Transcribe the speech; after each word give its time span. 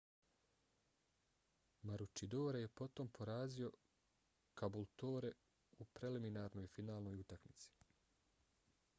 maroochydore 1.89 2.61
je 2.63 2.71
potom 2.81 3.11
porazio 3.17 3.69
caboolture 4.61 5.31
u 5.85 5.87
preliminarnoj 5.99 6.71
finalnoj 6.79 7.19
utakmici 7.25 7.71